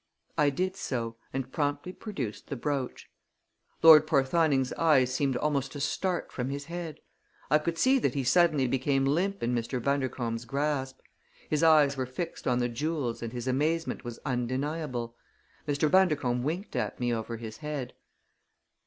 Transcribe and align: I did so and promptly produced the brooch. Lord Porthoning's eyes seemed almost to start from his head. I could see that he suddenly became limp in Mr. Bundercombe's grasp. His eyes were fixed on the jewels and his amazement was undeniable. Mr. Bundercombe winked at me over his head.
I 0.35 0.49
did 0.49 0.75
so 0.75 1.15
and 1.31 1.51
promptly 1.51 1.93
produced 1.93 2.47
the 2.47 2.55
brooch. 2.55 3.07
Lord 3.83 4.07
Porthoning's 4.07 4.73
eyes 4.73 5.13
seemed 5.13 5.35
almost 5.37 5.73
to 5.73 5.79
start 5.79 6.31
from 6.31 6.49
his 6.49 6.65
head. 6.65 7.01
I 7.51 7.59
could 7.59 7.77
see 7.77 7.99
that 7.99 8.15
he 8.15 8.23
suddenly 8.23 8.65
became 8.65 9.05
limp 9.05 9.43
in 9.43 9.53
Mr. 9.53 9.79
Bundercombe's 9.79 10.45
grasp. 10.45 11.01
His 11.51 11.61
eyes 11.61 11.97
were 11.97 12.07
fixed 12.07 12.47
on 12.47 12.57
the 12.57 12.67
jewels 12.67 13.21
and 13.21 13.31
his 13.31 13.47
amazement 13.47 14.03
was 14.03 14.17
undeniable. 14.25 15.15
Mr. 15.67 15.87
Bundercombe 15.91 16.41
winked 16.43 16.75
at 16.75 16.99
me 16.99 17.13
over 17.13 17.37
his 17.37 17.57
head. 17.57 17.93